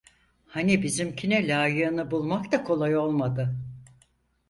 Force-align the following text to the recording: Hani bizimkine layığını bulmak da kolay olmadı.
Hani 0.47 0.83
bizimkine 0.83 1.47
layığını 1.47 2.11
bulmak 2.11 2.51
da 2.51 2.63
kolay 2.63 2.97
olmadı. 2.97 3.55